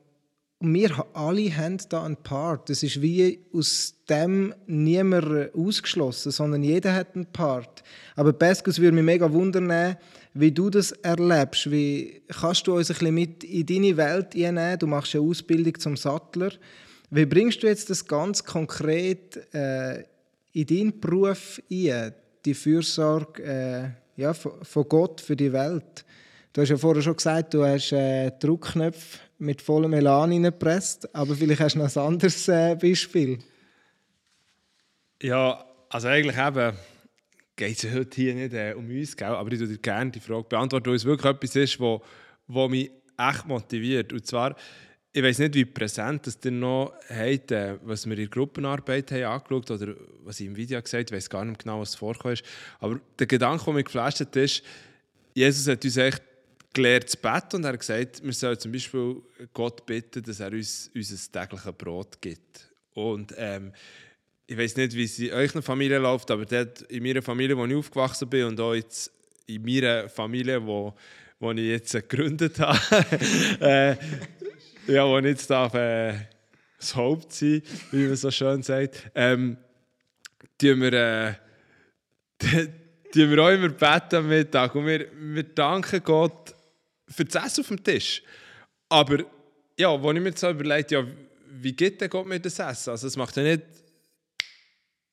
[0.60, 2.70] wir alle haben da einen Part.
[2.70, 7.84] Das ist wie aus dem niemand ausgeschlossen, sondern jeder hat einen Part.
[8.16, 9.98] Aber Peskus würde mich mega wundern,
[10.36, 11.72] wie du das erlebst.
[11.72, 14.78] Wie kannst du uns ein bisschen mit in deine Welt einnehmen?
[14.78, 16.52] Du machst eine Ausbildung zum Sattler.
[17.10, 20.04] Wie bringst du jetzt das ganz konkret äh,
[20.52, 22.14] in deinen Beruf ein?
[22.44, 26.06] Die Fürsorge äh, ja, von Gott für die Welt.
[26.52, 31.36] Du hast ja vorher schon gesagt, du hast äh, Druckknöpfe mit vollem Elan reingepresst, aber
[31.36, 33.40] vielleicht hast du noch ein anderes äh, Beispiel.
[35.22, 36.74] Ja, also eigentlich eben
[37.56, 39.28] geht es heute hier nicht äh, um uns, gell?
[39.28, 42.04] aber ich würde gerne die Frage beantworten, weil es wirklich etwas ist, was wo,
[42.48, 44.12] wo mich echt motiviert.
[44.12, 44.56] Und zwar,
[45.14, 49.12] ich weiß nicht, wie präsent das ihr noch habt, äh, was wir in der Gruppenarbeit
[49.12, 51.96] haben angeschaut oder was ich im Video gesagt habe, ich weiß gar nicht genau, was
[51.96, 52.44] vorkommt.
[52.80, 54.64] Aber der Gedanke, der mich geflasht hat, ist,
[55.34, 56.22] Jesus hat uns echt
[56.74, 59.22] gelernt zu beten und er hat gesagt, wir sollen zum Beispiel
[59.54, 62.70] Gott bitten, dass er uns unser tägliches Brot gibt.
[62.94, 63.72] Und ähm,
[64.48, 67.66] ich weiß nicht, wie es in eurer Familie läuft, aber dort in meiner Familie, wo
[67.66, 69.12] ich aufgewachsen bin und auch jetzt
[69.48, 70.94] in meiner Familie, wo,
[71.40, 72.78] wo ich jetzt gegründet habe,
[73.60, 73.96] äh,
[74.88, 76.14] ja, wo ich jetzt darf, äh,
[76.80, 79.58] das Haupt sein, wie man so schön sagt, ähm,
[80.60, 81.34] tun wir, äh,
[83.12, 86.54] tun wir auch immer beten am Mittag und wir, wir danken Gott
[87.08, 88.22] für das Essen auf dem Tisch.
[88.90, 89.24] Aber
[89.78, 91.04] ja, wo ich mir so überlegt, ja,
[91.50, 92.92] wie geht denn Gott mir das Essen?
[92.92, 93.64] Also es macht ja nicht,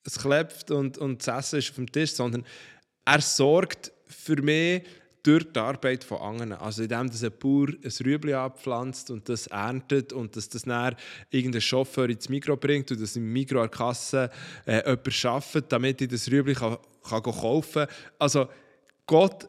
[0.03, 2.45] es klebt und, und das Essen ist auf dem Tisch, sondern
[3.05, 4.83] er sorgt für mich
[5.23, 6.53] durch die Arbeit von anderen.
[6.53, 10.95] Also indem dass ein Bauer ein Rüebli abpflanzt und das erntet und dass das dann
[11.29, 14.29] irgendein Chauffeur ins Mikro bringt und dass im Mikro an der Kasse
[14.65, 17.95] äh, jemand arbeitet, damit ich das Rüebli kann, kann kaufen kann.
[18.19, 18.49] Also
[19.05, 19.47] Gott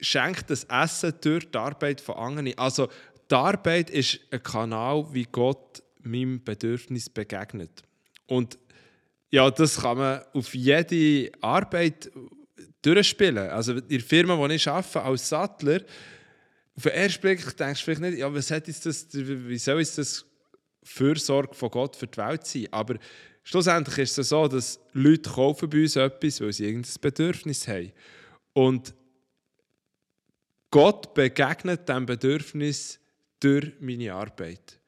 [0.00, 2.58] schenkt das Essen durch die Arbeit von anderen.
[2.58, 2.88] Also
[3.30, 7.82] die Arbeit ist ein Kanal, wie Gott meinem Bedürfnis begegnet.
[8.26, 8.58] Und
[9.32, 12.12] ja, das kann man auf jede Arbeit
[12.82, 13.48] durchspielen.
[13.48, 15.80] Also in der Firma, wo ich arbeite, als Sattler,
[16.76, 19.80] auf den ersten Blick denkst du vielleicht nicht, ja, was hat jetzt das, wie soll
[19.80, 20.26] ist das
[20.82, 22.68] Fürsorge von Gott für die Welt sein?
[22.72, 22.96] Aber
[23.42, 27.92] schlussendlich ist es so, dass Leute kaufen bei uns etwas, weil sie irgendein Bedürfnis haben.
[28.52, 28.94] Und
[30.70, 33.00] Gott begegnet diesem Bedürfnis
[33.40, 34.78] durch meine Arbeit.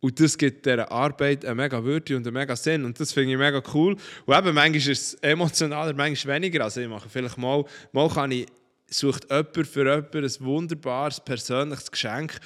[0.00, 2.84] Und das gibt dieser Arbeit eine mega Würde und einen mega Sinn.
[2.84, 3.96] Und das finde ich mega cool.
[4.24, 6.64] Und eben, manchmal ist es emotionaler, manchmal weniger.
[6.64, 8.46] Also ich mache vielleicht mal, mal kann ich,
[8.88, 12.40] sucht jemand für jemanden ein wunderbares, persönliches Geschenk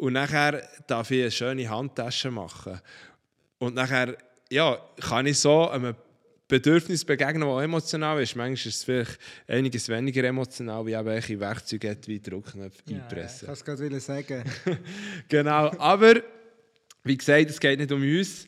[0.00, 2.80] und nachher darf ich eine schöne Handtasche machen.
[3.58, 4.16] Und nachher,
[4.50, 5.94] ja, kann ich so einem
[6.48, 8.34] Bedürfnis begegnen, das emotional ist.
[8.34, 13.48] Manchmal ist es vielleicht einiges weniger emotional, wie eben welche Werkzeuge wie Druckknöpfe ja, einpressen.
[13.48, 14.44] Ja, ich kann es gerade sagen.
[15.28, 16.22] genau, aber
[17.04, 18.46] wie gesagt, es geht nicht um uns.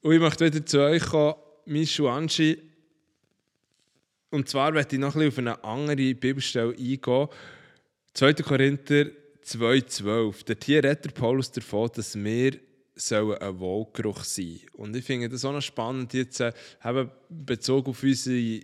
[0.00, 1.34] Und ich möchte wieder zu euch kommen,
[1.66, 2.60] Mischu Anschi.
[4.30, 7.28] Und zwar möchte ich noch ein bisschen auf eine andere Bibelstelle eingehen.
[8.14, 8.32] 2.
[8.34, 9.06] Korinther
[9.44, 10.44] 2,12.
[10.44, 12.58] Dort hier redet Paulus davon, dass wir
[12.94, 17.90] sollen ein Wohlgeruch sein Und ich finde das auch noch spannend, jetzt äh, haben bezogen
[17.90, 18.60] auf, unsere,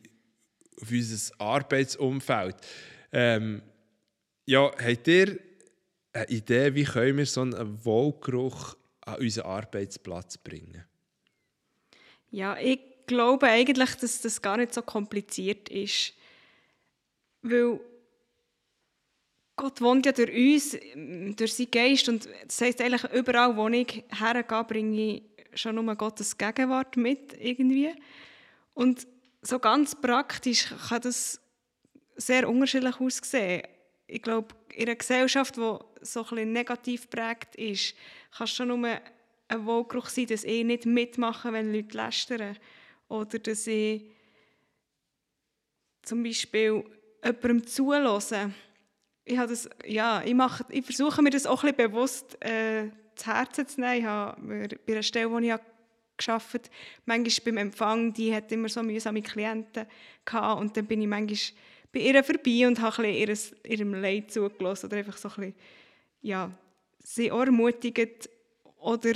[0.81, 2.57] auf unser Arbeitsumfeld.
[3.12, 3.62] Ähm,
[4.46, 5.38] ja, habt ihr
[6.12, 8.76] eine Idee, wie können wir so einen Wohlgeruch
[9.14, 10.85] an unseren Arbeitsplatz bringen?
[12.31, 16.14] Ja, ich glaube eigentlich, dass das gar nicht so kompliziert ist.
[17.42, 17.81] Weil
[19.57, 20.77] Gott wohnt ja durch uns,
[21.37, 22.09] durch seinen Geist.
[22.09, 25.23] Und das heisst eigentlich, überall, wo ich hergehe, bringe ich
[25.61, 27.35] schon nur Gottes Gegenwart mit.
[27.38, 27.92] Irgendwie.
[28.75, 29.07] Und
[29.42, 31.40] so ganz praktisch kann das
[32.16, 33.62] sehr unterschiedlich aussehen.
[34.07, 37.95] Ich glaube, in einer Gesellschaft, die so ein negativ prägt ist,
[38.37, 39.01] kann es schon nur
[39.49, 42.57] ein Wohlgeruch sein, dass ich nicht mitmache, wenn Leute lästern.
[43.09, 44.05] Oder dass ich
[46.03, 46.85] zum Beispiel
[47.25, 48.53] jemandem zuhöre.
[49.25, 52.91] Ich, habe das, ja, ich, mache, ich versuche mir das auch ein bisschen bewusst äh,
[53.15, 53.99] zu Herzen zu nehmen.
[53.99, 55.53] Ich habe bei einer Stelle, wo ich
[56.17, 59.87] gearbeitet habe, manchmal beim Empfang, die hat immer so mühsame Klienten
[60.25, 61.39] gehabt und dann bin ich manchmal
[61.93, 65.55] bei ihr vorbei und habe ein bisschen ihrem Leid zugelassen oder einfach so ein bisschen,
[66.23, 66.51] ja,
[66.99, 68.29] sie auch ermutigt,
[68.79, 69.13] oder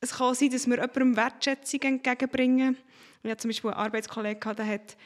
[0.00, 2.76] es kann sein, dass wir jemandem Wertschätzung entgegenbringen.
[3.22, 4.96] Ich hatte zum Beispiel einen Arbeitskollegen, der hat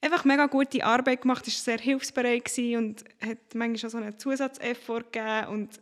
[0.00, 5.12] einfach mega gute Arbeit gemacht, war sehr hilfsbereit und hat manchmal auch so einen Zusatzeffort
[5.12, 5.46] gegeben.
[5.48, 5.80] Und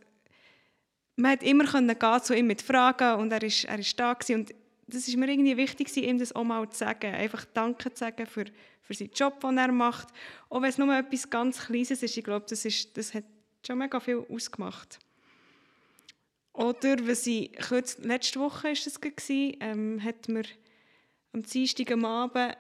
[1.17, 4.41] man hat immer gehen zu ihm mit Fragen und er ist, er ist da gewesen.
[4.41, 4.55] Und
[4.87, 7.15] das ist mir irgendwie wichtig, ihm das auch mal zu sagen.
[7.15, 8.45] Einfach Danke zu sagen für,
[8.83, 10.09] für seinen Job, den er macht.
[10.49, 13.25] Auch wenn es nur etwas ganz Kleines ist, ich glaube, das, ist, das hat
[13.67, 14.99] schon mega viel ausgemacht.
[16.53, 20.45] Oder was ich kurz, letzte Woche war gewesen, ähm, hat mir
[21.33, 22.57] am Dienstag am Abend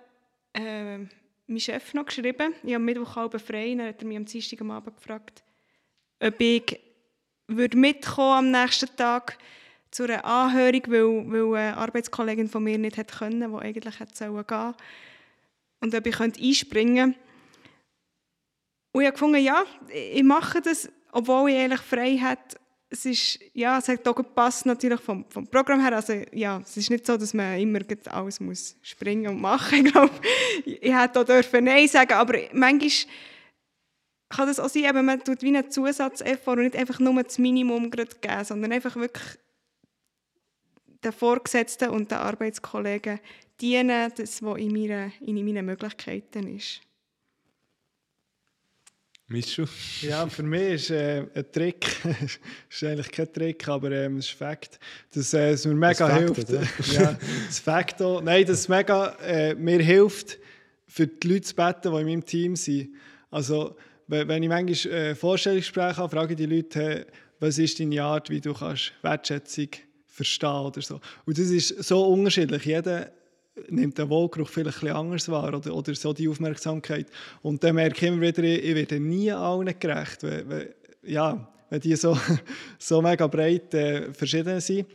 [0.52, 0.98] äh,
[1.46, 2.54] mein Chef noch geschrieben.
[2.62, 5.42] Ich habe am Mittwoch halb frei, dann hat er mich am Dienstag am Abend gefragt,
[6.20, 6.78] ob ich
[7.46, 9.38] würde mitkommen am nächsten Tag
[9.90, 14.12] zu einer Anhörung, weil, weil eine Arbeitskollegin von mir nicht hätte können, die eigentlich hätte
[14.12, 14.74] gehen sollen.
[15.80, 17.25] Und ob ich einspringen könnte.
[18.96, 22.56] Und ich habe gefunden, ja, ich mache das, obwohl ich eigentlich frei hätte
[22.88, 25.96] es ist, ja, es hat auch gepasst natürlich vom, vom Programm her.
[25.96, 29.84] Also ja, es ist nicht so, dass man immer alles muss springen und machen.
[29.84, 30.14] Ich glaube,
[30.64, 33.12] ich hätte auch dürfen Nein sagen, aber manchmal
[34.30, 37.38] kann das auch sein, eben, man tut wie einen Zusatzeffort und nicht einfach nur das
[37.38, 39.38] Minimum geben, sondern einfach wirklich
[41.04, 43.20] den Vorgesetzten und den Arbeitskollegen
[43.60, 46.80] dienen, das, was in, meiner, in meinen Möglichkeiten ist.
[49.28, 49.64] Mischu?
[50.02, 51.86] Ja, für mich ist äh, ein Trick,
[52.70, 54.78] ist eigentlich kein Trick, aber ähm, es ist Fakt,
[55.12, 56.48] dass äh, es mir mega das hilft.
[56.48, 58.22] Fakt, ja, das Fakt auch.
[58.22, 60.38] Nein, dass es mega äh, mir hilft,
[60.86, 62.90] für die Leute zu beten, die in meinem Team sind.
[63.30, 67.06] Also, wenn ich manchmal äh, Vorstellungsgespräche habe, frage ich die Leute,
[67.40, 69.68] was ist deine Art, wie du kannst Wertschätzung
[70.06, 71.00] verstehen oder so.
[71.24, 72.64] Und das ist so unterschiedlich.
[72.64, 73.10] Jeder
[73.68, 77.06] nimmt der Wohlgeruch vielleicht ein anders wahr oder, oder so die Aufmerksamkeit.
[77.42, 80.22] Und dann merke ich immer wieder, ich werde nie allen gerecht.
[80.22, 82.18] Weil, weil, ja, wenn die so,
[82.78, 84.86] so mega breit äh, verschieden sind.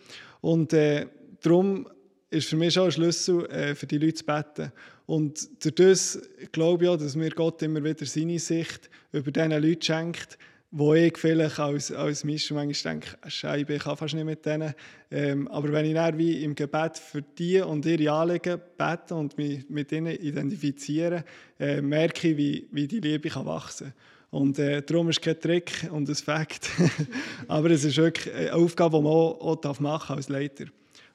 [0.41, 1.07] Und äh,
[1.41, 1.87] darum
[2.29, 4.71] ist für mich schon ein Schlüssel, äh, für die Leute zu beten.
[5.05, 6.21] Und durch das
[6.51, 10.37] glaube ich auch, dass mir Gott immer wieder seine Sicht über diese Leute schenkt,
[10.71, 14.73] wo ich vielleicht als, als Mischer manchmal denke, Scheibe, ich kann fast nicht mit denen.
[15.11, 19.37] Ähm, aber wenn ich dann wie im Gebet für die und ihre Anliegen bete und
[19.37, 21.25] mich mit ihnen identifiziere,
[21.59, 24.39] äh, merke ich, wie, wie die Liebe kann wachsen kann.
[24.39, 26.69] Und äh, darum ist es kein Trick und ein Fakt.
[27.49, 30.65] aber es ist wirklich eine Aufgabe, die man auch, auch machen als Leiter.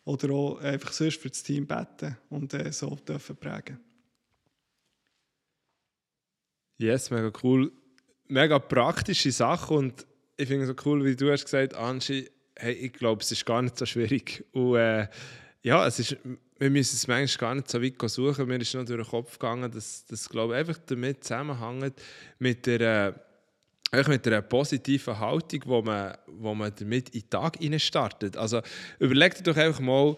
[0.05, 3.81] Oder auch einfach sonst für das Team beten und äh, so dürfen prägen.
[6.79, 7.73] Yes, mega cool
[8.29, 12.73] mega praktische Sache und ich finde es so cool, wie du hast gesagt, Angie, hey,
[12.73, 14.45] ich glaube, es ist gar nicht so schwierig.
[14.53, 15.09] Und äh,
[15.63, 16.17] ja, es ist,
[16.59, 18.47] wir müssen es manchmal gar nicht so weit suchen.
[18.47, 21.95] Mir ist noch durch den Kopf gegangen, dass das glaube einfach damit zusammenhängt
[22.39, 23.15] mit der
[23.93, 28.37] äh, mit einer positiven Haltung, wo man, wo man damit in den Tag startet.
[28.37, 28.61] Also
[28.99, 30.17] überleg dir doch einfach mal,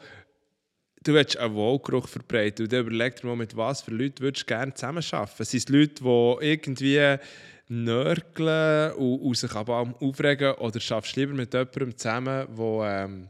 [1.03, 4.45] du willst einen Wohlgeruch verbreiten und dann überleg dir mal, mit was für Leuten würdest
[4.45, 5.45] du gerne zusammenarbeiten.
[5.45, 7.19] Sind es Leute, die irgendwie
[7.69, 12.85] nörgeln und, und sich aber auch aufregen oder schaffst du lieber mit jemandem zusammen, wo,
[12.85, 13.29] ähm,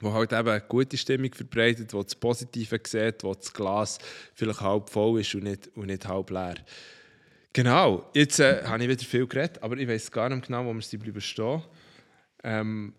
[0.00, 3.98] wo halt eben eine gute Stimmung verbreitet, wo das Positive sieht, wo das Glas
[4.34, 6.56] vielleicht halb voll ist und nicht, und nicht halb leer.
[7.52, 10.72] Genau, jetzt äh, habe ich wieder viel geredet, aber ich weiß gar nicht genau, wo
[10.72, 11.62] wir bleiben stehen.
[12.44, 12.94] Ähm,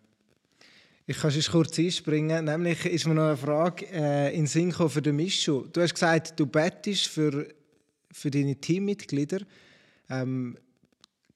[1.08, 2.46] ich kann schon kurz einspringen.
[2.46, 5.66] Nämlich ist mir noch eine Frage äh, in Sinn für den Mischu.
[5.72, 7.48] Du hast gesagt, du bettest für,
[8.12, 9.40] für deine Teammitglieder.
[10.12, 10.58] Ähm,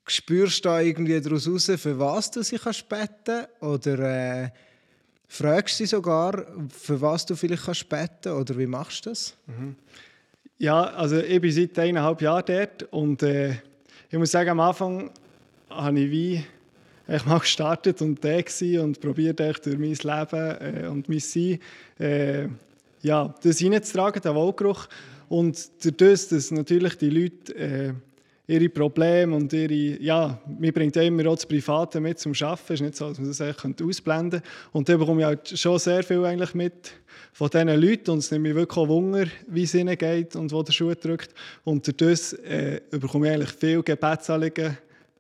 [0.08, 4.00] spürst du da irgendwie daraus raus, für was du sie kannst beten Oder
[4.44, 4.50] äh,
[5.28, 9.36] fragst du sie sogar, für was du vielleicht kannst beten Oder wie machst du das?
[9.48, 9.76] Mhm.
[10.58, 13.56] Ja, also ich bin seit eineinhalb Jahren dort und äh,
[14.10, 15.12] ich muss sagen, am Anfang
[15.70, 16.46] habe ich wie
[17.08, 18.38] ich mal gestartet und da
[18.82, 21.60] und probiert durch mein Leben äh, und mein Sein
[22.00, 22.48] äh,
[23.02, 24.88] ja, das reinzutragen, den Wohlgeruch.
[25.30, 27.94] Und durch das, dass natürlich die Leute äh,
[28.48, 32.74] ihre Probleme und ihre, ja, mir bringt immer auch das Private mit zum Arbeiten.
[32.74, 34.50] Es ist nicht so, dass man das eigentlich ausblenden könnte.
[34.72, 36.92] Und da bekomme ich halt schon sehr viel eigentlich mit
[37.34, 40.52] von diesen Leuten und es nimmt mich wirklich auch Wunder, wie es ihnen geht und
[40.52, 41.34] wo der Schuh drückt.
[41.64, 44.78] Und durch das äh, bekomme ich eigentlich viel Gebetsanliegen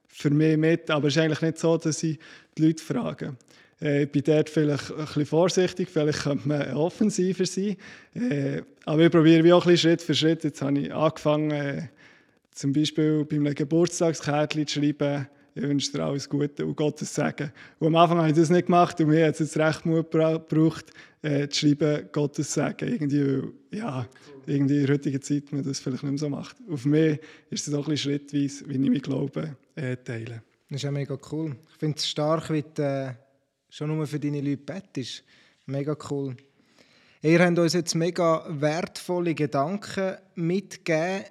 [0.07, 2.17] für mich mit, aber es ist eigentlich nicht so, dass ich
[2.57, 3.35] die Leute frage.
[3.81, 7.75] Äh, ich bin dort vielleicht ein bisschen vorsichtig, vielleicht könnte man offensiver sein.
[8.13, 10.43] Äh, aber ich probiere wie auch ein bisschen Schritt für Schritt.
[10.43, 11.87] Jetzt habe ich angefangen, äh,
[12.55, 17.51] zum Beispiel bei einem Geburtstagskärtchen zu schreiben, ich wünsche dir alles Gute und Gottes Segen.
[17.79, 20.11] Und am Anfang habe ich das nicht gemacht und mir hat es jetzt recht Mut
[20.11, 20.91] gebraucht,
[21.21, 22.89] äh, zu schreiben, Gottes Segen.
[22.89, 23.41] Irgendwie,
[23.71, 24.05] ja,
[24.45, 26.57] irgendwie in der heutigen Zeit man das vielleicht nicht mehr so macht.
[26.69, 30.43] Auf mich ist es auch ein schrittweise, wie ich mein Glauben äh, teile.
[30.69, 31.55] Das ist ja mega cool.
[31.71, 33.13] Ich finde es stark, wie du äh,
[33.69, 35.23] schon nur für deine Leute bettest.
[35.67, 36.35] Mega cool.
[37.21, 41.23] Ihr habt uns jetzt mega wertvolle Gedanken mitgegeben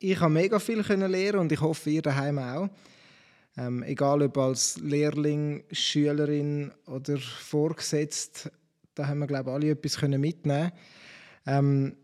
[0.00, 2.68] ich habe mega viel lernen und ich hoffe, ihr daheim auch.
[3.56, 8.50] Ähm, egal ob als Lehrling, Schülerin oder vorgesetzt,
[8.94, 10.72] da haben wir glaube ich alle etwas mitnehmen
[11.46, 11.96] ähm,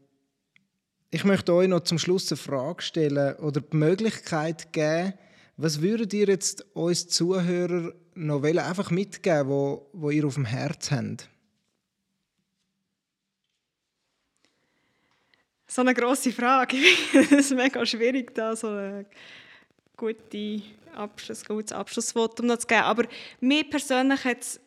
[1.11, 5.15] Ich möchte euch noch zum Schluss eine Frage stellen oder die Möglichkeit geben,
[5.57, 10.91] was würdet ihr jetzt uns Zuhörer noch einfach mitgeben, wo, wo ihr auf dem Herz
[10.91, 11.31] habt?
[15.67, 16.77] So eine grosse Frage.
[17.13, 19.07] es ist mega schwierig, da so ein
[19.97, 20.63] gute
[20.95, 22.83] Abschluss, gutes Abschlussvotum zu geben.
[22.83, 23.05] Aber
[23.41, 24.61] mir persönlich hat es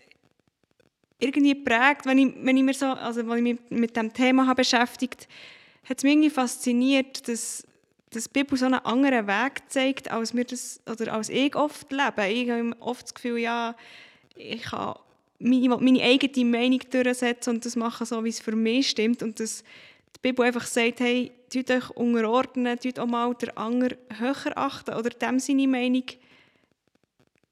[1.19, 4.47] irgendwie geprägt, wenn ich, wenn ich, mir so, also, wenn ich mich mit dem Thema
[4.47, 5.27] habe beschäftigt
[5.89, 7.63] hat es mich irgendwie fasziniert, dass,
[8.12, 11.91] dass die Bibel so einen anderen Weg zeigt, als, wir das, oder als ich oft
[11.91, 12.27] lebe.
[12.27, 13.75] Ich habe oft das Gefühl, ja,
[14.35, 14.95] ich kann
[15.39, 19.23] meine, meine eigene Meinung durchsetzen und das machen, so wie es für mich stimmt.
[19.23, 19.63] Und das
[20.23, 24.93] die Bibel einfach sagt, hey, tut euch unterordnen, tut auch mal den anderen höher achten
[24.93, 26.03] oder dem seine Meinung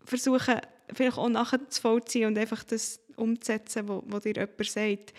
[0.04, 0.60] versuchen,
[0.94, 5.14] vielleicht auch nachzuvollziehen und einfach das umzusetzen, was dir jemand sagt.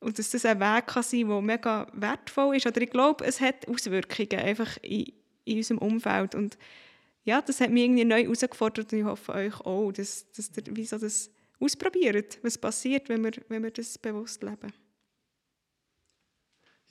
[0.00, 2.66] Und dass das ein Weg kann sein kann, der mega wertvoll ist.
[2.66, 5.12] Oder ich glaube, es hat Auswirkungen einfach in,
[5.44, 6.34] in unserem Umfeld.
[6.34, 6.58] Und
[7.24, 10.76] ja, das hat mich irgendwie neu herausgefordert und ich hoffe euch auch, dass, dass ihr
[10.76, 11.30] wie so das
[11.60, 14.72] ausprobiert, was passiert, wenn wir, wenn wir das bewusst leben.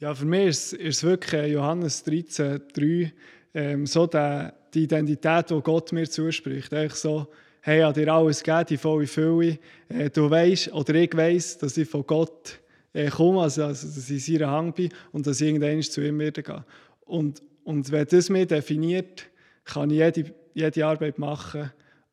[0.02, 3.14] Ja, für mich ist, es wirklich äh, Johannes 13, 3,
[3.54, 6.74] ähm, so der, die Identität, die Gott mir zuspricht.
[6.74, 7.28] Eigentlich so,
[7.62, 9.60] hey, hat dir alles gegeben, die volle Fülle.
[9.90, 12.60] Äh, du weißt, oder ich weiß, dass ich von Gott
[12.94, 16.02] äh, komme, also, also, dass ich in seiner Hand bin und dass ich irgendwann zu
[16.02, 16.64] ihm werde gehen.
[17.06, 19.28] Und, und wenn das mich definiert,
[19.66, 21.72] kann ich jede, jede Arbeit machen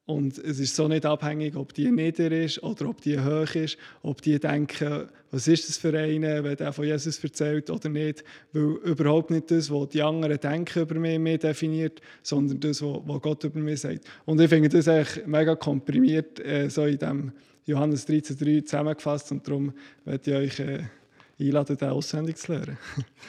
[0.08, 3.76] Und es ist so nicht abhängig, ob die nieder ist oder ob die hoch ist,
[4.00, 8.24] ob die denken, was ist das für eine, wenn der von Jesus erzählt oder nicht.
[8.54, 13.20] Weil überhaupt nicht das, was die anderen denken über mich, mehr definiert, sondern das, was
[13.20, 14.06] Gott über mich sagt.
[14.24, 17.32] Und ich finde das eigentlich mega komprimiert, äh, so in dem
[17.66, 19.30] Johannes 13,3 zusammengefasst.
[19.30, 19.74] Und darum
[20.06, 20.84] werde ich euch äh,
[21.38, 22.78] einladen, den auswendig zu lernen.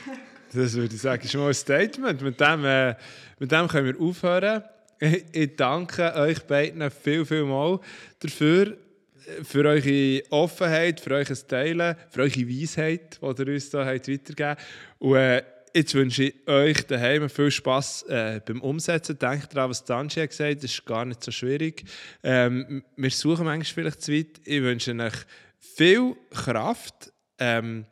[0.54, 2.22] das würde ich sagen, ist mal ein Statement.
[2.22, 2.96] Mit dem, äh,
[3.38, 4.64] mit dem können wir aufhören.
[5.00, 7.80] Ich danke euch beiden viel, viel mal
[8.20, 8.78] dafür,
[9.44, 14.56] für eure Offenheit, für euer Teilen, für eure Weisheit, die ihr uns hier weitergegeben.
[14.98, 15.44] Und äh,
[15.74, 19.18] jetzt wünsche ich euch daheim viel Spass äh, beim Umsetzen.
[19.18, 21.86] Denkt daran, was Danji hat gesagt das ist gar nicht so schwierig.
[22.24, 24.42] Ähm, wir suchen manchmal vielleicht zu weit.
[24.44, 25.26] Ich wünsche euch
[25.60, 27.14] viel Kraft.
[27.38, 27.86] Ähm,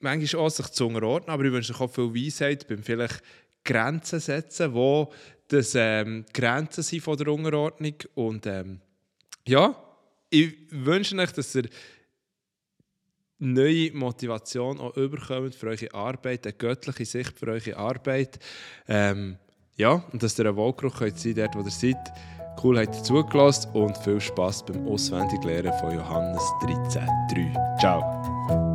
[0.00, 3.22] manchmal auch sich zu unterordnen, aber ich wünsche euch auch viel Weisheit beim vielleicht
[3.64, 5.12] Grenzen setzen, wo
[5.48, 7.94] das ähm, Grenzen sind von der Unterordnung.
[8.14, 8.80] Und ähm,
[9.46, 9.74] ja,
[10.30, 11.68] ich wünsche euch, dass ihr
[13.38, 18.38] neue Motivation auch überkommt für eure Arbeit, eine göttliche Sicht für eure Arbeit.
[18.86, 19.38] Ähm,
[19.76, 21.96] ja, und dass ihr ein Wohlgeruch könnt sein dort, wo ihr seid.
[22.62, 27.78] Cool, habt ihr zugelassen und viel Spaß beim Auswendiglernen von Johannes 13,3.
[27.78, 28.67] Ciao.